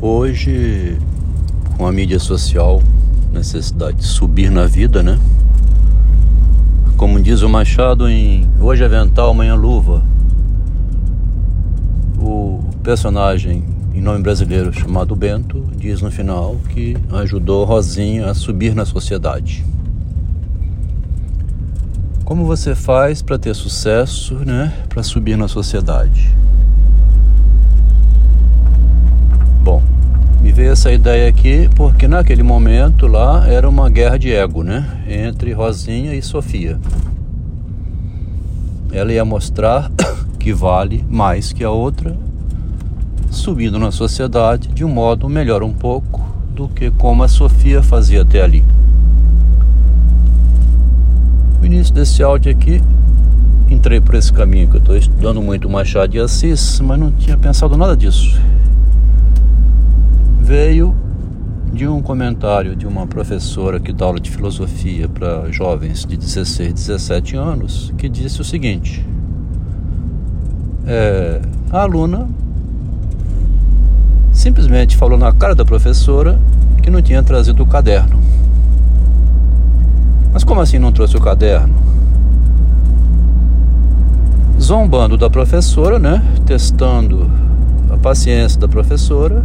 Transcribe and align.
Hoje, 0.00 0.96
com 1.76 1.84
a 1.84 1.90
mídia 1.90 2.20
social, 2.20 2.80
necessidade 3.32 3.96
de 3.96 4.04
subir 4.04 4.48
na 4.48 4.64
vida, 4.64 5.02
né? 5.02 5.18
Como 6.96 7.20
diz 7.20 7.42
o 7.42 7.48
Machado 7.48 8.08
em 8.08 8.48
Hoje 8.60 8.84
é 8.84 8.88
Vental, 8.88 9.30
Amanhã 9.30 9.56
Luva, 9.56 10.04
o 12.16 12.60
personagem 12.84 13.64
em 13.92 14.00
nome 14.00 14.22
brasileiro 14.22 14.72
chamado 14.72 15.16
Bento 15.16 15.64
diz 15.76 16.00
no 16.00 16.12
final 16.12 16.54
que 16.68 16.96
ajudou 17.14 17.64
Rosinha 17.64 18.30
a 18.30 18.34
subir 18.34 18.76
na 18.76 18.84
sociedade. 18.84 19.66
Como 22.24 22.44
você 22.44 22.72
faz 22.76 23.20
para 23.20 23.36
ter 23.36 23.52
sucesso, 23.52 24.36
né? 24.46 24.72
Para 24.88 25.02
subir 25.02 25.36
na 25.36 25.48
sociedade? 25.48 26.38
Me 30.47 30.47
veio 30.58 30.72
essa 30.72 30.90
ideia 30.90 31.28
aqui 31.28 31.70
porque 31.76 32.08
naquele 32.08 32.42
momento 32.42 33.06
lá 33.06 33.46
era 33.46 33.68
uma 33.68 33.88
guerra 33.88 34.18
de 34.18 34.32
ego, 34.32 34.64
né? 34.64 35.04
Entre 35.06 35.52
Rosinha 35.52 36.16
e 36.16 36.20
Sofia. 36.20 36.80
Ela 38.90 39.12
ia 39.12 39.24
mostrar 39.24 39.88
que 40.36 40.52
vale 40.52 41.04
mais 41.08 41.52
que 41.52 41.62
a 41.62 41.70
outra, 41.70 42.16
subindo 43.30 43.78
na 43.78 43.92
sociedade 43.92 44.66
de 44.66 44.84
um 44.84 44.88
modo 44.88 45.28
melhor 45.28 45.62
um 45.62 45.72
pouco 45.72 46.26
do 46.52 46.66
que 46.66 46.90
como 46.90 47.22
a 47.22 47.28
Sofia 47.28 47.80
fazia 47.80 48.22
até 48.22 48.42
ali. 48.42 48.64
No 51.60 51.66
início 51.66 51.94
desse 51.94 52.20
áudio 52.20 52.50
aqui, 52.50 52.82
entrei 53.70 54.00
por 54.00 54.16
esse 54.16 54.32
caminho 54.32 54.66
que 54.66 54.74
eu 54.78 54.80
estou 54.80 54.96
estudando 54.96 55.40
muito 55.40 55.70
Machado 55.70 56.10
de 56.10 56.18
Assis, 56.18 56.80
mas 56.80 56.98
não 56.98 57.12
tinha 57.12 57.36
pensado 57.36 57.76
nada 57.76 57.96
disso 57.96 58.36
veio 60.48 60.96
de 61.70 61.86
um 61.86 62.00
comentário 62.00 62.74
de 62.74 62.86
uma 62.86 63.06
professora 63.06 63.78
que 63.78 63.92
dá 63.92 64.06
aula 64.06 64.18
de 64.18 64.30
filosofia 64.30 65.06
para 65.06 65.52
jovens 65.52 66.06
de 66.06 66.16
16, 66.16 66.72
17 66.72 67.36
anos, 67.36 67.92
que 67.98 68.08
disse 68.08 68.40
o 68.40 68.44
seguinte: 68.44 69.04
é, 70.86 71.42
a 71.70 71.82
aluna 71.82 72.26
simplesmente 74.32 74.96
falou 74.96 75.18
na 75.18 75.30
cara 75.32 75.54
da 75.54 75.66
professora 75.66 76.40
que 76.82 76.90
não 76.90 77.02
tinha 77.02 77.22
trazido 77.22 77.62
o 77.62 77.66
caderno. 77.66 78.18
Mas 80.32 80.44
como 80.44 80.62
assim 80.62 80.78
não 80.78 80.92
trouxe 80.92 81.14
o 81.14 81.20
caderno? 81.20 81.74
Zombando 84.58 85.18
da 85.18 85.28
professora, 85.28 85.98
né? 85.98 86.24
Testando 86.46 87.30
a 87.90 87.98
paciência 87.98 88.58
da 88.58 88.66
professora 88.66 89.44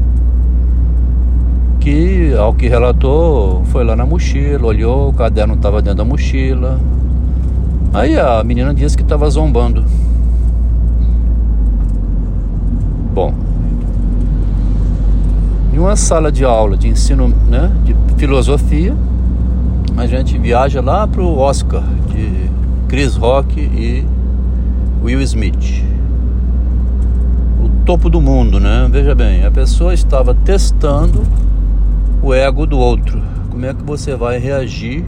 que, 1.83 2.33
ao 2.33 2.53
que 2.53 2.69
relatou, 2.69 3.61
foi 3.65 3.83
lá 3.83 3.93
na 3.93 4.05
mochila, 4.05 4.67
olhou, 4.67 5.09
o 5.09 5.13
caderno 5.13 5.55
estava 5.55 5.81
dentro 5.81 5.97
da 5.97 6.05
mochila. 6.05 6.79
Aí 7.93 8.17
a 8.17 8.41
menina 8.41 8.73
disse 8.73 8.95
que 8.95 9.03
estava 9.03 9.29
zombando. 9.29 9.83
Bom, 13.13 13.33
em 15.73 15.77
uma 15.77 15.97
sala 15.97 16.31
de 16.31 16.45
aula 16.45 16.77
de 16.77 16.87
ensino 16.87 17.27
né, 17.49 17.69
de 17.83 17.93
filosofia, 18.17 18.95
a 19.97 20.07
gente 20.07 20.37
viaja 20.37 20.79
lá 20.79 21.05
para 21.05 21.21
o 21.21 21.37
Oscar 21.37 21.83
de 22.09 22.49
Chris 22.87 23.17
Rock 23.17 23.59
e 23.59 24.05
Will 25.03 25.21
Smith. 25.21 25.83
O 27.61 27.67
topo 27.85 28.09
do 28.09 28.21
mundo, 28.21 28.57
né? 28.57 28.87
Veja 28.89 29.13
bem, 29.13 29.43
a 29.43 29.51
pessoa 29.51 29.93
estava 29.93 30.33
testando 30.33 31.23
o 32.23 32.33
ego 32.33 32.65
do 32.65 32.79
outro. 32.79 33.21
Como 33.51 33.65
é 33.65 33.73
que 33.73 33.83
você 33.83 34.15
vai 34.15 34.37
reagir 34.37 35.03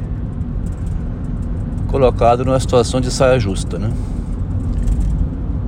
colocado 1.87 2.43
numa 2.43 2.59
situação 2.59 2.99
de 2.99 3.09
saia 3.09 3.39
justa, 3.39 3.79
né? 3.79 3.89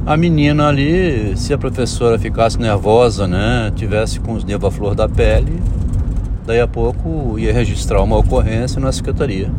A 0.06 0.18
menina 0.18 0.68
ali, 0.68 1.36
se 1.38 1.54
a 1.54 1.58
professora 1.58 2.20
ficasse 2.20 2.60
nervosa, 2.60 3.28
né, 3.28 3.72
tivesse 3.76 4.20
com 4.20 4.34
os 4.34 4.44
nervos 4.44 4.68
à 4.68 4.72
flor 4.72 4.94
da 4.94 5.08
pele, 5.08 5.62
daí 6.46 6.60
a 6.60 6.68
pouco 6.68 7.40
ia 7.40 7.54
registrar 7.54 8.02
uma 8.02 8.18
ocorrência 8.18 8.80
na 8.80 8.92
secretaria. 8.92 9.50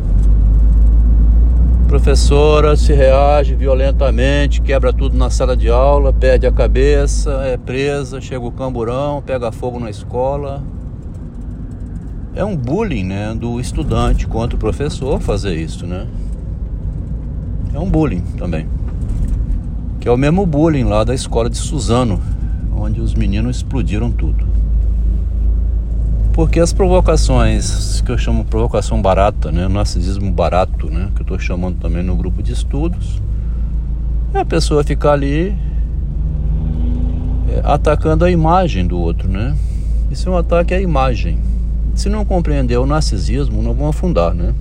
Professora 1.87 2.75
se 2.75 2.93
reage 2.93 3.55
violentamente, 3.55 4.61
quebra 4.61 4.93
tudo 4.93 5.17
na 5.17 5.31
sala 5.31 5.57
de 5.57 5.69
aula, 5.69 6.13
perde 6.13 6.45
a 6.45 6.51
cabeça, 6.51 7.31
é 7.45 7.57
presa, 7.57 8.21
chega 8.21 8.45
o 8.45 8.51
camburão, 8.51 9.23
pega 9.23 9.51
fogo 9.51 9.79
na 9.79 9.89
escola, 9.89 10.63
é 12.39 12.45
um 12.45 12.55
bullying, 12.55 13.03
né, 13.03 13.35
do 13.35 13.59
estudante 13.59 14.25
contra 14.25 14.55
o 14.55 14.59
professor 14.59 15.19
fazer 15.19 15.55
isso, 15.55 15.85
né? 15.85 16.07
É 17.73 17.77
um 17.77 17.89
bullying 17.89 18.23
também. 18.37 18.65
Que 19.99 20.07
é 20.07 20.11
o 20.11 20.15
mesmo 20.15 20.45
bullying 20.45 20.85
lá 20.85 21.03
da 21.03 21.13
escola 21.13 21.49
de 21.49 21.57
Suzano, 21.57 22.17
onde 22.73 23.01
os 23.01 23.13
meninos 23.13 23.57
explodiram 23.57 24.09
tudo. 24.09 24.47
Porque 26.31 26.61
as 26.61 26.71
provocações, 26.71 27.99
que 27.99 28.09
eu 28.09 28.17
chamo 28.17 28.45
provocação 28.45 29.01
barata, 29.01 29.51
né, 29.51 29.67
narcisismo 29.67 30.31
barato, 30.31 30.89
né, 30.89 31.09
que 31.15 31.21
eu 31.21 31.23
estou 31.23 31.39
chamando 31.39 31.77
também 31.81 32.03
no 32.03 32.15
grupo 32.15 32.41
de 32.41 32.53
estudos, 32.53 33.21
é 34.33 34.39
a 34.39 34.45
pessoa 34.45 34.81
ficar 34.81 35.11
ali 35.11 35.53
é, 37.49 37.61
atacando 37.65 38.23
a 38.23 38.31
imagem 38.31 38.87
do 38.87 38.97
outro, 38.97 39.27
né? 39.27 39.57
Isso 40.09 40.29
é 40.29 40.31
um 40.31 40.37
ataque 40.37 40.73
à 40.73 40.79
imagem. 40.79 41.48
Se 41.99 42.07
não 42.07 42.23
compreender 42.23 42.77
o 42.77 42.85
narcisismo, 42.85 43.61
não 43.61 43.73
vão 43.73 43.89
afundar, 43.89 44.33
né? 44.33 44.55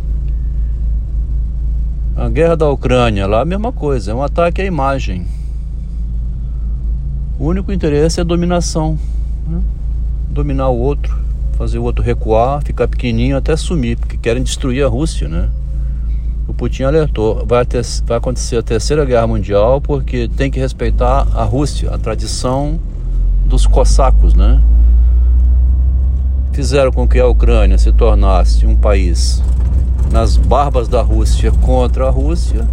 A 2.16 2.28
guerra 2.28 2.56
da 2.56 2.68
Ucrânia 2.68 3.28
lá, 3.28 3.42
a 3.42 3.44
mesma 3.44 3.70
coisa, 3.70 4.10
é 4.10 4.14
um 4.14 4.24
ataque 4.24 4.60
à 4.60 4.64
imagem. 4.64 5.24
O 7.38 7.46
único 7.46 7.70
interesse 7.70 8.20
é 8.20 8.24
dominação, 8.24 8.98
né? 9.48 9.62
dominar 10.28 10.68
o 10.70 10.78
outro, 10.78 11.16
fazer 11.56 11.78
o 11.78 11.84
outro 11.84 12.02
recuar, 12.02 12.60
ficar 12.64 12.88
pequenininho 12.88 13.36
até 13.36 13.54
sumir, 13.56 13.96
porque 13.96 14.16
querem 14.16 14.42
destruir 14.42 14.84
a 14.84 14.88
Rússia, 14.88 15.28
né? 15.28 15.48
O 16.48 16.52
Putin 16.52 16.82
alertou, 16.82 17.46
vai, 17.46 17.64
ter, 17.64 17.86
vai 18.04 18.18
acontecer 18.18 18.56
a 18.56 18.64
terceira 18.64 19.04
guerra 19.04 19.28
mundial 19.28 19.80
porque 19.80 20.28
tem 20.36 20.50
que 20.50 20.58
respeitar 20.58 21.24
a 21.32 21.44
Rússia, 21.44 21.88
a 21.94 21.98
tradição 21.98 22.80
dos 23.46 23.64
cossacos, 23.64 24.34
né? 24.34 24.60
Fizeram 26.58 26.90
com 26.90 27.06
que 27.06 27.20
a 27.20 27.26
Ucrânia 27.28 27.78
se 27.78 27.92
tornasse 27.92 28.66
um 28.66 28.74
país 28.74 29.40
nas 30.10 30.36
barbas 30.36 30.88
da 30.88 31.00
Rússia 31.00 31.52
contra 31.52 32.08
a 32.08 32.10
Rússia, 32.10 32.66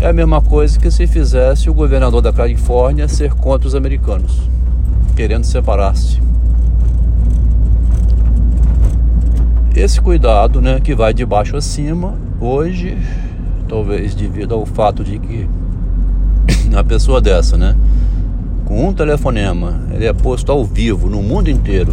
é 0.00 0.08
a 0.08 0.12
mesma 0.14 0.40
coisa 0.40 0.78
que 0.78 0.90
se 0.90 1.06
fizesse 1.06 1.68
o 1.68 1.74
governador 1.74 2.22
da 2.22 2.32
Califórnia 2.32 3.06
ser 3.08 3.34
contra 3.34 3.68
os 3.68 3.74
americanos, 3.74 4.48
querendo 5.14 5.44
separar-se. 5.44 6.18
Esse 9.76 10.00
cuidado, 10.00 10.62
né, 10.62 10.80
que 10.80 10.94
vai 10.94 11.12
de 11.12 11.26
baixo 11.26 11.58
a 11.58 11.60
cima, 11.60 12.14
hoje, 12.40 12.96
talvez 13.68 14.14
devido 14.14 14.54
ao 14.54 14.64
fato 14.64 15.04
de 15.04 15.18
que 15.18 15.46
a 16.74 16.82
pessoa 16.82 17.20
dessa, 17.20 17.58
né, 17.58 17.76
com 18.64 18.88
um 18.88 18.94
telefonema, 18.94 19.78
ele 19.92 20.06
é 20.06 20.12
posto 20.14 20.50
ao 20.50 20.64
vivo 20.64 21.10
no 21.10 21.22
mundo 21.22 21.50
inteiro 21.50 21.92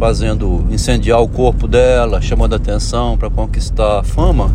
fazendo 0.00 0.64
incendiar 0.70 1.20
o 1.20 1.28
corpo 1.28 1.68
dela, 1.68 2.22
chamando 2.22 2.54
atenção 2.54 3.18
para 3.18 3.28
conquistar 3.28 4.02
fama. 4.02 4.50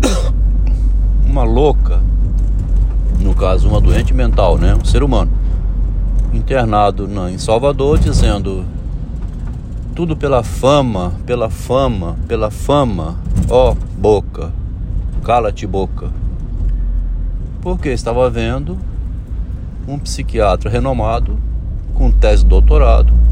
Uma 1.28 1.44
louca, 1.44 2.00
no 3.20 3.34
caso, 3.34 3.68
uma 3.68 3.78
doente 3.82 4.14
mental, 4.14 4.56
né? 4.56 4.74
Um 4.74 4.84
ser 4.84 5.02
humano, 5.02 5.30
internado 6.32 7.06
na, 7.06 7.30
em 7.30 7.36
Salvador, 7.36 7.98
dizendo 7.98 8.64
tudo 9.94 10.16
pela 10.16 10.42
fama, 10.42 11.12
pela 11.26 11.50
fama, 11.50 12.16
pela 12.26 12.50
fama, 12.50 13.16
ó 13.50 13.72
oh, 13.72 13.76
boca, 13.98 14.50
cala-te 15.22 15.66
boca. 15.66 16.10
Porque 17.60 17.90
estava 17.90 18.30
vendo 18.30 18.78
um 19.86 19.98
psiquiatra 19.98 20.70
renomado 20.70 21.36
com 21.92 22.10
tese 22.10 22.42
de 22.42 22.48
doutorado 22.48 23.25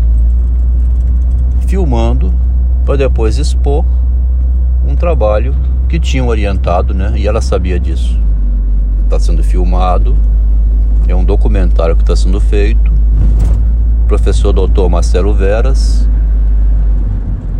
filmando 1.75 2.33
para 2.87 2.95
depois 2.95 3.37
expor 3.37 3.85
um 4.87 4.95
trabalho 4.95 5.53
que 5.89 5.99
tinham 5.99 6.29
orientado, 6.29 6.95
né? 6.95 7.15
E 7.17 7.27
ela 7.27 7.41
sabia 7.41 7.81
disso. 7.81 8.17
Está 9.03 9.19
sendo 9.19 9.43
filmado, 9.43 10.15
é 11.09 11.15
um 11.17 11.25
documentário 11.25 11.97
que 11.97 12.03
está 12.03 12.15
sendo 12.15 12.41
feito. 12.41 12.93
Professor 14.07 14.53
Dr. 14.53 14.89
Marcelo 14.89 15.35
Veras. 15.35 16.09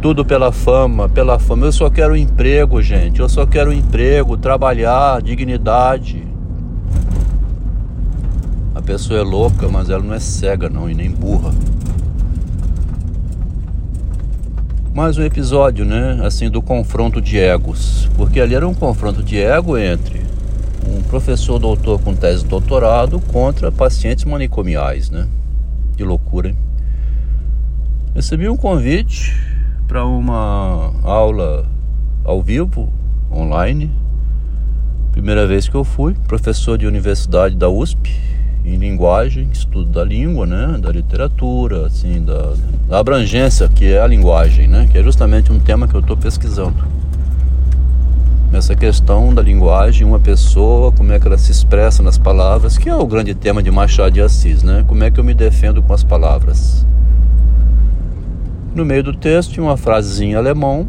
Tudo 0.01 0.25
pela 0.25 0.53
fama, 0.53 1.09
pela 1.09 1.41
fama. 1.41 1.67
Eu 1.67 1.73
só 1.73 1.91
quero 1.91 2.17
emprego, 2.17 2.81
gente. 2.81 3.19
Eu 3.19 3.29
só 3.29 3.45
quero 3.45 3.73
emprego, 3.73 4.37
trabalhar, 4.37 5.21
dignidade. 5.23 6.25
A 8.77 8.81
pessoa 8.81 9.19
é 9.19 9.25
louca, 9.25 9.67
mas 9.67 9.91
ela 9.91 10.05
não 10.05 10.15
é 10.15 10.21
cega 10.21 10.71
não 10.71 10.89
e 10.89 10.95
nem 10.95 11.11
burra. 11.11 11.53
Mais 14.95 15.19
um 15.19 15.25
episódio, 15.25 15.85
né, 15.85 16.21
assim, 16.23 16.49
do 16.49 16.63
confronto 16.63 17.21
de 17.21 17.37
egos, 17.37 18.09
porque 18.17 18.39
ali 18.41 18.55
era 18.55 18.67
um 18.67 18.73
confronto 18.73 19.25
de 19.25 19.37
ego 19.37 19.77
entre 19.77 20.23
um 20.89 21.03
professor 21.03 21.59
doutor 21.59 22.01
com 22.01 22.15
tese 22.15 22.45
de 22.45 22.49
doutorado 22.49 23.19
contra 23.19 23.73
pacientes 23.73 24.25
manicomiais, 24.25 25.11
né? 25.11 25.27
Que 25.97 26.05
loucura, 26.05 26.51
hein? 26.51 26.57
Recebi 28.15 28.49
um 28.49 28.57
convite 28.57 29.37
para 29.89 30.07
uma 30.07 30.93
aula 31.03 31.67
ao 32.23 32.41
vivo, 32.41 32.89
online. 33.33 33.91
Primeira 35.11 35.45
vez 35.45 35.69
que 35.69 35.75
eu 35.75 35.83
fui, 35.83 36.15
professor 36.29 36.79
de 36.79 36.87
universidade 36.87 37.57
da 37.57 37.69
USP, 37.69 38.17
em 38.65 38.77
linguagem, 38.77 39.49
estudo 39.53 39.91
da 39.91 40.03
língua, 40.03 40.47
né, 40.47 40.79
da 40.81 40.91
literatura, 40.91 41.87
assim, 41.87 42.25
da, 42.25 42.55
da 42.89 42.99
abrangência 42.99 43.69
que 43.69 43.93
é 43.93 44.01
a 44.01 44.07
linguagem, 44.07 44.67
né, 44.67 44.89
que 44.91 44.97
é 44.97 45.03
justamente 45.03 45.53
um 45.53 45.59
tema 45.59 45.87
que 45.87 45.95
eu 45.95 46.01
estou 46.01 46.17
pesquisando. 46.17 46.77
Essa 48.53 48.75
questão 48.75 49.35
da 49.35 49.43
linguagem, 49.43 50.07
uma 50.07 50.21
pessoa, 50.21 50.93
como 50.93 51.13
é 51.13 51.19
que 51.19 51.27
ela 51.27 51.37
se 51.37 51.51
expressa 51.51 52.03
nas 52.03 52.17
palavras, 52.17 52.79
que 52.79 52.89
é 52.89 52.95
o 52.95 53.07
grande 53.07 53.35
tema 53.35 53.61
de 53.61 53.71
Machado 53.71 54.13
de 54.13 54.21
Assis, 54.21 54.63
né? 54.63 54.85
Como 54.87 55.03
é 55.03 55.11
que 55.11 55.19
eu 55.19 55.25
me 55.25 55.35
defendo 55.35 55.83
com 55.83 55.93
as 55.93 56.05
palavras? 56.05 56.87
No 58.73 58.85
meio 58.85 59.03
do 59.03 59.13
texto 59.13 59.53
tinha 59.53 59.65
uma 59.65 59.77
frasezinha 59.77 60.33
em 60.33 60.35
alemão. 60.37 60.87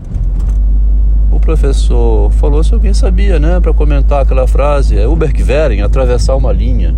O 1.31 1.39
professor 1.39 2.31
falou 2.33 2.63
se 2.63 2.71
alguém 2.71 2.93
sabia, 2.93 3.39
né, 3.39 3.59
para 3.59 3.73
comentar 3.73 4.21
aquela 4.21 4.47
frase, 4.47 4.95
é 4.97 5.07
Uberqueren, 5.07 5.81
atravessar 5.81 6.35
uma 6.35 6.53
linha. 6.53 6.95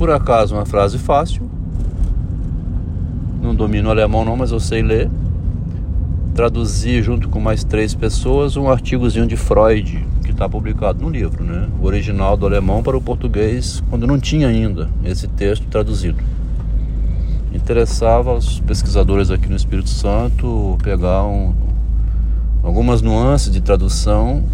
Por 0.00 0.10
acaso 0.10 0.54
uma 0.54 0.64
frase 0.64 0.96
fácil. 0.96 1.42
Não 3.42 3.54
domino 3.54 3.90
alemão 3.90 4.24
não, 4.24 4.34
mas 4.34 4.50
eu 4.50 4.58
sei 4.58 4.80
ler. 4.80 5.10
Traduzi 6.34 7.02
junto 7.02 7.28
com 7.28 7.38
mais 7.38 7.64
três 7.64 7.94
pessoas 7.94 8.56
um 8.56 8.70
artigozinho 8.70 9.26
de 9.26 9.36
Freud 9.36 10.02
que 10.24 10.30
está 10.30 10.48
publicado 10.48 11.02
no 11.04 11.10
livro, 11.10 11.44
né? 11.44 11.68
O 11.82 11.84
original 11.84 12.34
do 12.34 12.46
alemão 12.46 12.82
para 12.82 12.96
o 12.96 13.00
português, 13.02 13.82
quando 13.90 14.06
não 14.06 14.18
tinha 14.18 14.48
ainda 14.48 14.88
esse 15.04 15.28
texto 15.28 15.66
traduzido 15.66 16.24
interessava 17.52 18.30
aos 18.30 18.58
pesquisadores 18.60 19.30
aqui 19.30 19.50
no 19.50 19.56
Espírito 19.56 19.90
Santo 19.90 20.78
pegar 20.82 21.24
um, 21.26 21.52
algumas 22.62 23.02
nuances 23.02 23.52
de 23.52 23.60
tradução 23.60 24.44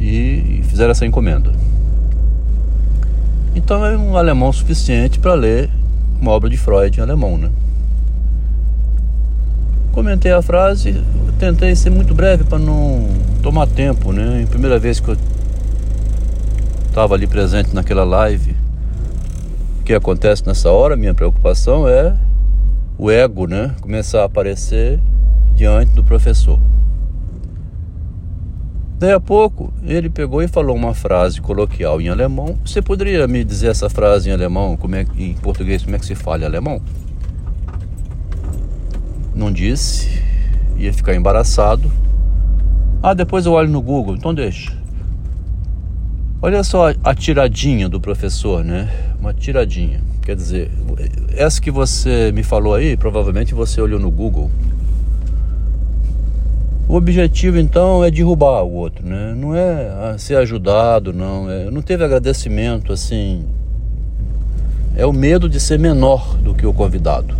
e, 0.00 0.60
fizeram 0.64 0.90
essa 0.90 1.06
encomenda. 1.06 1.52
Então 3.66 3.84
é 3.84 3.98
um 3.98 4.16
alemão 4.16 4.52
suficiente 4.52 5.18
para 5.18 5.34
ler 5.34 5.68
uma 6.20 6.30
obra 6.30 6.48
de 6.48 6.56
Freud 6.56 6.96
em 6.96 7.02
alemão, 7.02 7.36
né? 7.36 7.50
Comentei 9.90 10.30
a 10.30 10.40
frase, 10.40 11.02
tentei 11.36 11.74
ser 11.74 11.90
muito 11.90 12.14
breve 12.14 12.44
para 12.44 12.60
não 12.60 13.08
tomar 13.42 13.66
tempo, 13.66 14.12
né? 14.12 14.44
A 14.44 14.46
primeira 14.46 14.78
vez 14.78 15.00
que 15.00 15.08
eu 15.08 15.16
estava 16.86 17.16
ali 17.16 17.26
presente 17.26 17.74
naquela 17.74 18.04
live, 18.04 18.54
que 19.84 19.92
acontece 19.92 20.46
nessa 20.46 20.70
hora, 20.70 20.94
minha 20.94 21.12
preocupação 21.12 21.88
é 21.88 22.16
o 22.96 23.10
ego, 23.10 23.48
né? 23.48 23.74
Começar 23.80 24.22
a 24.22 24.26
aparecer 24.26 25.00
diante 25.56 25.90
do 25.90 26.04
professor. 26.04 26.60
Daí 28.98 29.12
a 29.12 29.20
pouco, 29.20 29.70
ele 29.84 30.08
pegou 30.08 30.42
e 30.42 30.48
falou 30.48 30.74
uma 30.74 30.94
frase 30.94 31.38
coloquial 31.38 32.00
em 32.00 32.08
alemão. 32.08 32.56
Você 32.64 32.80
poderia 32.80 33.28
me 33.28 33.44
dizer 33.44 33.68
essa 33.68 33.90
frase 33.90 34.30
em 34.30 34.32
alemão, 34.32 34.74
como 34.74 34.96
é, 34.96 35.04
em 35.18 35.34
português, 35.34 35.82
como 35.82 35.96
é 35.96 35.98
que 35.98 36.06
se 36.06 36.14
fala 36.14 36.42
em 36.42 36.46
alemão? 36.46 36.80
Não 39.34 39.52
disse, 39.52 40.22
ia 40.78 40.94
ficar 40.94 41.14
embaraçado. 41.14 41.92
Ah, 43.02 43.12
depois 43.12 43.44
eu 43.44 43.52
olho 43.52 43.68
no 43.68 43.82
Google, 43.82 44.16
então 44.16 44.32
deixa. 44.34 44.74
Olha 46.40 46.64
só 46.64 46.94
a 47.04 47.14
tiradinha 47.14 47.90
do 47.90 48.00
professor, 48.00 48.64
né? 48.64 48.88
Uma 49.20 49.34
tiradinha. 49.34 50.00
Quer 50.22 50.36
dizer, 50.36 50.70
essa 51.36 51.60
que 51.60 51.70
você 51.70 52.32
me 52.32 52.42
falou 52.42 52.74
aí, 52.74 52.96
provavelmente 52.96 53.54
você 53.54 53.78
olhou 53.78 54.00
no 54.00 54.10
Google. 54.10 54.50
O 56.88 56.94
objetivo 56.94 57.58
então 57.58 58.04
é 58.04 58.10
derrubar 58.10 58.62
o 58.62 58.72
outro, 58.72 59.04
né? 59.04 59.34
Não 59.36 59.54
é 59.54 60.16
ser 60.18 60.36
ajudado, 60.36 61.12
não. 61.12 61.50
É, 61.50 61.68
não 61.68 61.82
teve 61.82 62.04
agradecimento 62.04 62.92
assim. 62.92 63.44
É 64.96 65.04
o 65.04 65.12
medo 65.12 65.48
de 65.48 65.58
ser 65.58 65.78
menor 65.78 66.36
do 66.36 66.54
que 66.54 66.64
o 66.64 66.72
convidado. 66.72 67.34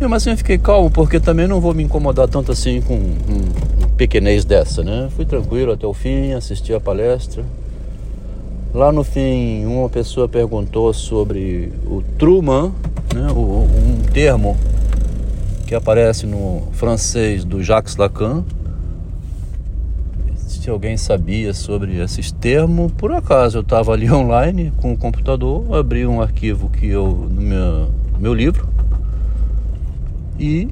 Mesmo 0.00 0.14
assim 0.14 0.30
eu 0.30 0.36
fiquei 0.38 0.56
calmo, 0.56 0.90
porque 0.90 1.20
também 1.20 1.46
não 1.46 1.60
vou 1.60 1.74
me 1.74 1.82
incomodar 1.82 2.26
tanto 2.26 2.52
assim 2.52 2.80
com 2.80 2.94
um, 2.94 3.90
pequenez 3.98 4.46
dessa, 4.46 4.82
né? 4.82 5.10
Fui 5.14 5.26
tranquilo 5.26 5.72
até 5.72 5.86
o 5.86 5.92
fim, 5.92 6.32
assisti 6.32 6.72
a 6.72 6.80
palestra. 6.80 7.44
Lá 8.72 8.90
no 8.90 9.04
fim, 9.04 9.66
uma 9.66 9.90
pessoa 9.90 10.26
perguntou 10.26 10.94
sobre 10.94 11.70
o 11.84 12.02
Truman, 12.16 12.72
né? 13.14 13.30
O, 13.30 13.66
um 13.66 14.02
termo 14.10 14.56
que 15.70 15.74
aparece 15.76 16.26
no 16.26 16.66
francês 16.72 17.44
do 17.44 17.62
Jacques 17.62 17.94
Lacan. 17.94 18.42
Se 20.34 20.68
alguém 20.68 20.96
sabia 20.96 21.54
sobre 21.54 22.02
esses 22.02 22.32
termos, 22.32 22.90
por 22.90 23.12
acaso 23.12 23.58
eu 23.58 23.62
estava 23.62 23.92
ali 23.92 24.10
online 24.10 24.72
com 24.78 24.92
o 24.92 24.98
computador, 24.98 25.72
abri 25.72 26.04
um 26.04 26.20
arquivo 26.20 26.68
que 26.70 26.88
eu 26.88 27.06
no 27.30 27.40
meu, 27.40 27.88
meu 28.18 28.34
livro 28.34 28.68
e 30.40 30.68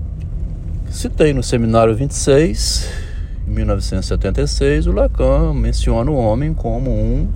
citei 0.91 1.33
no 1.33 1.45
seminário 1.45 1.95
26 1.95 2.91
em 3.47 3.53
1976, 3.53 4.89
o 4.89 4.93
Lacan 4.93 5.55
menciona 5.55 6.11
o 6.11 6.17
homem 6.17 6.53
como 6.53 6.91
um 6.91 7.29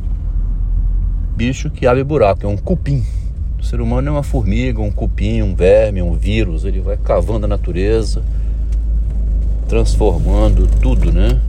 bicho 1.36 1.70
que 1.70 1.86
abre 1.86 2.02
buraco, 2.02 2.44
é 2.44 2.48
um 2.48 2.56
cupim. 2.56 3.06
O 3.62 3.64
ser 3.64 3.80
humano 3.80 4.08
é 4.08 4.10
uma 4.10 4.24
formiga, 4.24 4.82
um 4.82 4.90
cupim, 4.90 5.40
um 5.40 5.54
verme, 5.54 6.02
um 6.02 6.14
vírus. 6.14 6.64
Ele 6.64 6.80
vai 6.80 6.96
cavando 6.96 7.46
a 7.46 7.48
natureza, 7.48 8.20
transformando 9.68 10.68
tudo, 10.80 11.12
né? 11.12 11.40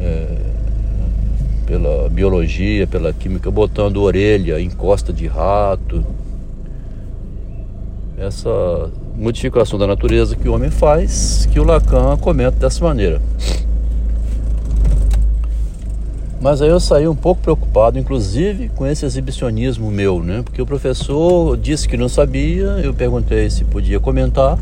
É, 0.00 0.36
pela 1.64 2.08
biologia, 2.10 2.88
pela 2.88 3.12
química, 3.12 3.50
botando 3.50 4.02
orelha 4.02 4.60
em 4.60 4.68
costa 4.68 5.12
de 5.12 5.28
rato. 5.28 6.04
Essa 8.18 8.90
modificação 9.16 9.78
da 9.78 9.86
natureza 9.86 10.34
que 10.34 10.48
o 10.48 10.54
homem 10.54 10.70
faz, 10.70 11.48
que 11.52 11.60
o 11.60 11.64
Lacan 11.64 12.16
comenta 12.16 12.58
dessa 12.58 12.84
maneira. 12.84 13.22
Mas 16.40 16.62
aí 16.62 16.70
eu 16.70 16.80
saí 16.80 17.06
um 17.06 17.14
pouco 17.14 17.42
preocupado, 17.42 17.98
inclusive 17.98 18.70
com 18.70 18.86
esse 18.86 19.04
exibicionismo 19.04 19.90
meu, 19.90 20.22
né? 20.22 20.40
Porque 20.42 20.62
o 20.62 20.66
professor 20.66 21.54
disse 21.56 21.86
que 21.86 21.98
não 21.98 22.08
sabia, 22.08 22.64
eu 22.82 22.94
perguntei 22.94 23.50
se 23.50 23.62
podia 23.62 24.00
comentar. 24.00 24.58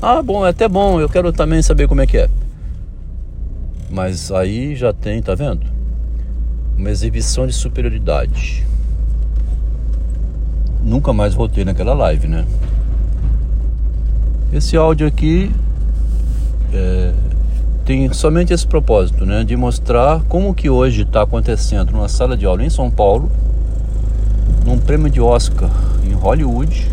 Ah, 0.00 0.22
bom, 0.22 0.46
é 0.46 0.50
até 0.50 0.68
bom, 0.68 1.00
eu 1.00 1.08
quero 1.08 1.32
também 1.32 1.60
saber 1.62 1.88
como 1.88 2.00
é 2.00 2.06
que 2.06 2.16
é. 2.16 2.30
Mas 3.90 4.30
aí 4.30 4.76
já 4.76 4.92
tem, 4.92 5.20
tá 5.20 5.34
vendo? 5.34 5.66
Uma 6.78 6.90
exibição 6.90 7.44
de 7.44 7.52
superioridade. 7.52 8.64
Nunca 10.80 11.12
mais 11.12 11.34
voltei 11.34 11.64
naquela 11.64 11.94
live, 11.94 12.28
né? 12.28 12.44
Esse 14.52 14.76
áudio 14.76 15.08
aqui 15.08 15.50
é, 16.72 17.12
tem 17.84 18.10
somente 18.14 18.52
esse 18.52 18.66
propósito, 18.66 19.26
né, 19.26 19.44
de 19.44 19.54
mostrar 19.56 20.22
como 20.28 20.54
que 20.54 20.70
hoje 20.70 21.02
está 21.02 21.22
acontecendo 21.22 21.92
numa 21.92 22.08
sala 22.08 22.36
de 22.36 22.46
aula 22.46 22.64
em 22.64 22.70
São 22.70 22.90
Paulo, 22.90 23.30
num 24.64 24.78
prêmio 24.78 25.10
de 25.10 25.20
Oscar 25.20 25.70
em 26.02 26.12
Hollywood, 26.12 26.90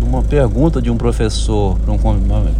numa 0.00 0.22
pergunta 0.22 0.80
de 0.80 0.88
um 0.88 0.96
professor 0.96 1.76
para 1.80 1.92
um, 1.92 1.98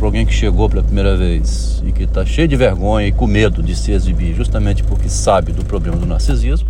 alguém 0.00 0.26
que 0.26 0.34
chegou 0.34 0.68
pela 0.68 0.82
primeira 0.82 1.16
vez 1.16 1.80
e 1.86 1.92
que 1.92 2.02
está 2.02 2.26
cheio 2.26 2.48
de 2.48 2.56
vergonha 2.56 3.06
e 3.06 3.12
com 3.12 3.26
medo 3.26 3.62
de 3.62 3.76
se 3.76 3.92
exibir, 3.92 4.34
justamente 4.34 4.82
porque 4.82 5.08
sabe 5.08 5.52
do 5.52 5.64
problema 5.64 5.96
do 5.96 6.06
narcisismo. 6.06 6.68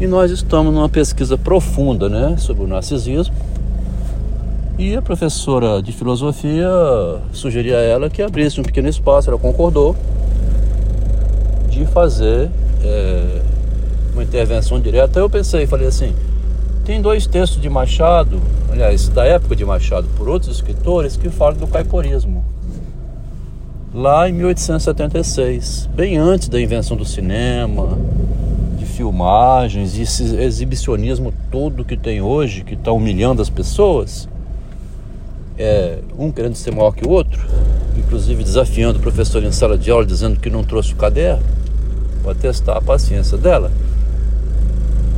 E 0.00 0.06
nós 0.06 0.30
estamos 0.30 0.72
numa 0.72 0.88
pesquisa 0.88 1.36
profunda, 1.36 2.08
né, 2.08 2.36
sobre 2.38 2.62
o 2.62 2.66
narcisismo 2.68 3.34
e 4.78 4.96
a 4.96 5.02
professora 5.02 5.82
de 5.82 5.92
filosofia 5.92 6.70
sugeria 7.32 7.76
a 7.76 7.82
ela 7.82 8.10
que 8.10 8.22
abrisse 8.22 8.60
um 8.60 8.64
pequeno 8.64 8.88
espaço, 8.88 9.28
ela 9.28 9.38
concordou 9.38 9.94
de 11.68 11.84
fazer 11.86 12.50
é, 12.82 13.42
uma 14.12 14.22
intervenção 14.22 14.80
direta. 14.80 15.18
Eu 15.18 15.28
pensei, 15.28 15.66
falei 15.66 15.86
assim, 15.86 16.14
tem 16.84 17.00
dois 17.00 17.26
textos 17.26 17.60
de 17.60 17.68
Machado, 17.68 18.40
aliás, 18.70 19.08
da 19.08 19.24
época 19.24 19.54
de 19.54 19.64
Machado, 19.64 20.08
por 20.16 20.28
outros 20.28 20.56
escritores, 20.56 21.16
que 21.16 21.28
falam 21.28 21.58
do 21.58 21.66
caiporismo. 21.66 22.44
Lá 23.94 24.28
em 24.28 24.32
1876, 24.32 25.90
bem 25.94 26.16
antes 26.16 26.48
da 26.48 26.58
invenção 26.60 26.96
do 26.96 27.04
cinema, 27.04 27.98
de 28.78 28.86
filmagens, 28.86 29.98
esse 29.98 30.34
exibicionismo 30.36 31.32
todo 31.50 31.84
que 31.84 31.96
tem 31.96 32.22
hoje, 32.22 32.64
que 32.64 32.74
está 32.74 32.90
humilhando 32.90 33.42
as 33.42 33.50
pessoas, 33.50 34.28
é 35.58 35.98
um 36.18 36.30
querendo 36.30 36.54
ser 36.54 36.74
maior 36.74 36.92
que 36.92 37.06
o 37.06 37.10
outro, 37.10 37.40
inclusive 37.96 38.42
desafiando 38.42 38.98
o 38.98 39.02
professor 39.02 39.42
em 39.42 39.52
sala 39.52 39.76
de 39.76 39.90
aula, 39.90 40.04
dizendo 40.04 40.38
que 40.40 40.50
não 40.50 40.64
trouxe 40.64 40.92
o 40.92 40.96
caderno, 40.96 41.42
para 42.22 42.34
testar 42.34 42.78
a 42.78 42.80
paciência 42.80 43.36
dela. 43.36 43.70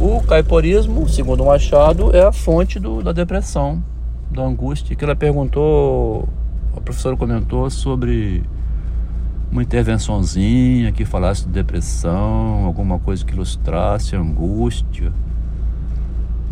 O 0.00 0.20
caiporismo, 0.22 1.08
segundo 1.08 1.44
Machado, 1.44 2.14
é 2.14 2.22
a 2.22 2.32
fonte 2.32 2.80
do, 2.80 3.02
da 3.02 3.12
depressão, 3.12 3.82
da 4.30 4.42
angústia, 4.42 4.96
que 4.96 5.04
ela 5.04 5.14
perguntou, 5.14 6.28
a 6.76 6.80
professora 6.80 7.16
comentou 7.16 7.70
sobre 7.70 8.42
uma 9.52 9.62
intervençãozinha 9.62 10.90
que 10.90 11.04
falasse 11.04 11.44
de 11.44 11.52
depressão, 11.52 12.64
alguma 12.64 12.98
coisa 12.98 13.24
que 13.24 13.32
ilustrasse 13.32 14.16
angústia. 14.16 15.12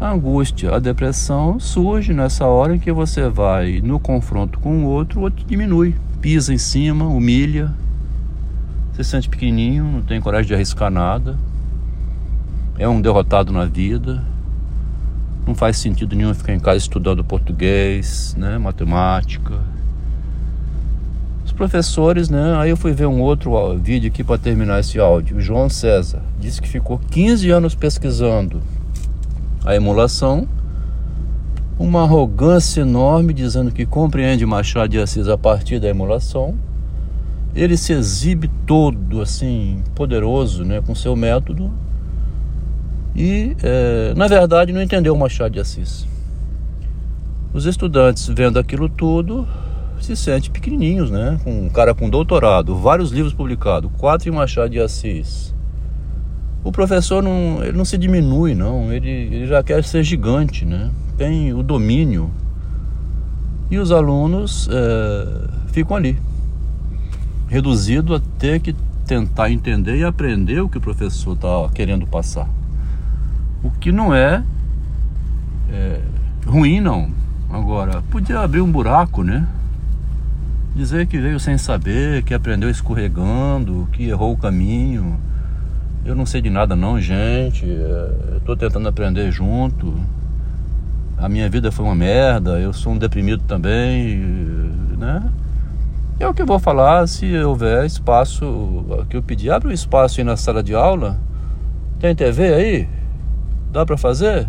A 0.03 0.11
angústia, 0.11 0.75
a 0.75 0.81
depressão 0.81 1.61
surge 1.61 2.13
nessa 2.13 2.45
hora 2.45 2.75
em 2.75 2.79
que 2.81 2.91
você 2.91 3.29
vai 3.29 3.81
no 3.81 4.01
confronto 4.01 4.59
com 4.59 4.85
o 4.85 4.89
outro, 4.89 5.21
o 5.21 5.23
outro 5.23 5.47
diminui, 5.47 5.95
pisa 6.21 6.53
em 6.53 6.59
cima, 6.59 7.07
humilha, 7.07 7.73
se 8.95 9.05
sente 9.05 9.29
pequenininho, 9.29 9.85
não 9.85 10.03
tem 10.03 10.21
coragem 10.21 10.49
de 10.49 10.55
arriscar 10.55 10.91
nada, 10.91 11.39
é 12.77 12.89
um 12.89 13.01
derrotado 13.01 13.53
na 13.53 13.65
vida, 13.65 14.25
não 15.47 15.55
faz 15.55 15.77
sentido 15.77 16.17
nenhum 16.17 16.35
ficar 16.35 16.53
em 16.53 16.59
casa 16.59 16.79
estudando 16.79 17.23
português, 17.23 18.35
né, 18.37 18.59
matemática. 18.59 19.61
Os 21.45 21.53
professores, 21.53 22.29
né, 22.29 22.57
aí 22.57 22.71
eu 22.71 22.77
fui 22.77 22.93
ver 22.93 23.07
um 23.07 23.21
outro 23.21 23.79
vídeo 23.79 24.09
aqui 24.09 24.25
para 24.25 24.37
terminar 24.37 24.81
esse 24.81 24.99
áudio. 24.99 25.37
O 25.37 25.41
João 25.41 25.69
César 25.69 26.23
disse 26.41 26.61
que 26.61 26.69
ficou 26.69 26.99
15 26.99 27.49
anos 27.51 27.77
pesquisando 27.77 28.61
a 29.65 29.75
emulação, 29.75 30.49
uma 31.79 32.03
arrogância 32.03 32.83
enorme 32.83 33.33
dizendo 33.33 33.71
que 33.71 33.87
compreende 33.87 34.45
Machado 34.47 34.89
de 34.89 34.99
Assis 34.99 35.29
a 35.29 35.39
partir 35.39 35.81
da 35.81 35.89
emulação. 35.89 36.55
Ele 37.55 37.77
se 37.77 37.93
exibe 37.93 38.49
todo 38.67 39.21
assim, 39.21 39.83
poderoso, 39.95 40.65
né, 40.65 40.81
com 40.81 40.95
seu 40.95 41.15
método. 41.15 41.71
E, 43.15 43.57
é, 43.63 44.15
na 44.17 44.27
verdade, 44.27 44.73
não 44.73 44.83
entendeu 44.83 45.15
Machado 45.17 45.53
de 45.53 45.61
Assis. 45.61 46.07
Os 47.53 47.67
estudantes, 47.67 48.27
vendo 48.29 48.59
aquilo 48.59 48.89
tudo, 48.89 49.47
se 50.01 50.17
sentem 50.17 50.51
pequenininhos, 50.51 51.11
né? 51.11 51.39
Um 51.47 51.69
cara 51.69 51.95
com 51.95 52.09
doutorado, 52.09 52.75
vários 52.75 53.11
livros 53.13 53.35
publicados, 53.35 53.91
quatro 53.99 54.29
em 54.29 54.33
Machado 54.33 54.71
de 54.71 54.81
Assis, 54.81 55.55
o 56.65 56.71
professor 56.71 57.23
não, 57.23 57.63
ele 57.63 57.77
não 57.77 57.85
se 57.85 57.99
diminui, 57.99 58.55
não. 58.55 58.93
Ele, 58.93 59.11
ele 59.11 59.47
já 59.47 59.63
quer 59.63 59.83
ser 59.83 60.05
gigante, 60.05 60.65
né? 60.65 60.91
Tem 61.17 61.53
o 61.53 61.63
domínio. 61.63 62.31
E 63.71 63.79
os 63.79 63.91
alunos 63.91 64.69
é, 64.71 65.49
ficam 65.69 65.97
ali, 65.97 66.17
reduzido 67.49 68.15
a 68.15 68.21
ter 68.39 68.61
que 68.61 68.77
tentar 69.07 69.51
entender 69.51 69.97
e 69.97 70.05
aprender 70.05 70.61
o 70.61 70.69
que 70.69 70.79
o 70.79 70.81
professor 70.81 71.35
está 71.35 71.69
querendo 71.75 72.07
passar. 72.07 72.49
O 73.63 73.71
que 73.71 73.91
não 73.91 74.15
é, 74.15 74.45
é 75.71 76.01
ruim, 76.47 76.81
não. 76.81 77.11
Agora, 77.51 78.03
podia 78.11 78.41
abrir 78.41 78.61
um 78.61 78.71
buraco, 78.71 79.25
né? 79.25 79.49
Dizer 80.77 81.07
que 81.07 81.19
veio 81.19 81.41
sem 81.41 81.59
saber, 81.59 82.23
que 82.23 82.33
aprendeu 82.33 82.71
escorregando, 82.71 83.89
que 83.93 84.05
errou 84.05 84.33
o 84.33 84.37
caminho 84.37 85.19
eu 86.05 86.15
não 86.15 86.27
sei 86.27 86.41
de 86.41 86.51
nada 86.51 86.75
não, 86.75 87.01
gente. 87.01 87.67
Estou 88.37 88.57
tentando 88.57 88.89
aprender 88.89 89.31
junto. 89.31 89.95
A 91.17 91.29
minha 91.29 91.49
vida 91.49 91.71
foi 91.71 91.85
uma 91.85 91.95
merda, 91.95 92.59
eu 92.59 92.73
sou 92.73 92.93
um 92.93 92.99
deprimido 92.99 93.45
também, 93.47 94.17
né? 94.99 95.23
É 96.19 96.27
o 96.27 96.35
que 96.35 96.43
eu 96.43 96.47
vou 96.47 96.59
falar 96.59 97.07
se 97.07 97.37
houver 97.39 97.85
espaço 97.87 98.85
que 99.09 99.17
eu 99.17 99.23
pedi. 99.23 99.51
Abre 99.51 99.69
um 99.69 99.73
espaço 99.73 100.21
aí 100.21 100.25
na 100.25 100.37
sala 100.37 100.63
de 100.63 100.75
aula. 100.75 101.19
Tem 102.01 102.15
TV 102.15 102.53
aí? 102.53 102.89
Dá 103.73 103.87
para 103.87 103.97
fazer? 103.97 104.49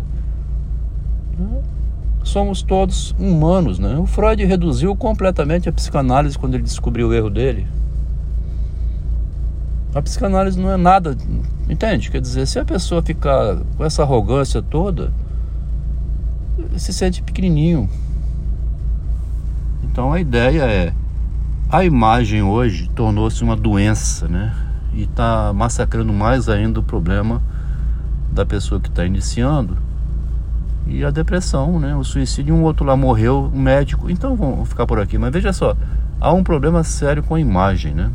Somos 2.24 2.62
todos 2.62 3.14
humanos, 3.18 3.78
né? 3.78 3.96
O 3.96 4.06
Freud 4.06 4.44
reduziu 4.44 4.96
completamente 4.96 5.68
a 5.68 5.72
psicanálise 5.72 6.38
quando 6.38 6.54
ele 6.54 6.64
descobriu 6.64 7.08
o 7.08 7.14
erro 7.14 7.30
dele. 7.30 7.66
A 9.94 10.02
psicanálise 10.02 10.58
não 10.58 10.72
é 10.72 10.76
nada, 10.76 11.16
entende? 11.68 12.10
Quer 12.10 12.20
dizer, 12.20 12.46
se 12.46 12.58
a 12.58 12.64
pessoa 12.64 13.00
ficar 13.00 13.58
com 13.76 13.84
essa 13.84 14.02
arrogância 14.02 14.60
toda, 14.60 15.12
se 16.76 16.92
sente 16.92 17.22
pequenininho. 17.22 17.88
Então 19.84 20.12
a 20.12 20.20
ideia 20.20 20.62
é, 20.64 20.92
a 21.70 21.84
imagem 21.84 22.42
hoje 22.42 22.88
tornou-se 22.90 23.42
uma 23.42 23.56
doença, 23.56 24.28
né? 24.28 24.54
E 24.92 25.02
está 25.02 25.52
massacrando 25.52 26.12
mais 26.12 26.48
ainda 26.48 26.80
o 26.80 26.82
problema 26.82 27.40
da 28.32 28.44
pessoa 28.44 28.80
que 28.80 28.88
está 28.88 29.04
iniciando. 29.04 29.76
E 30.86 31.04
a 31.04 31.10
depressão, 31.10 31.78
né? 31.78 31.94
O 31.96 32.04
suicídio, 32.04 32.54
um 32.54 32.62
outro 32.62 32.84
lá 32.84 32.96
morreu, 32.96 33.50
um 33.54 33.60
médico. 33.60 34.10
Então 34.10 34.36
vamos 34.36 34.68
ficar 34.68 34.86
por 34.86 35.00
aqui. 35.00 35.16
Mas 35.18 35.32
veja 35.32 35.52
só, 35.52 35.76
há 36.20 36.32
um 36.32 36.44
problema 36.44 36.82
sério 36.82 37.22
com 37.22 37.34
a 37.34 37.40
imagem, 37.40 37.94
né? 37.94 38.10